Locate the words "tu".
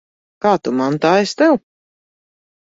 0.67-0.73